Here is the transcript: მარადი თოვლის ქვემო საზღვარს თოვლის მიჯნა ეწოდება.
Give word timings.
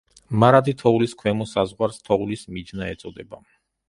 მარადი 0.43 0.71
თოვლის 0.77 1.11
ქვემო 1.19 1.45
საზღვარს 1.51 1.99
თოვლის 2.07 2.47
მიჯნა 2.57 2.89
ეწოდება. 2.95 3.41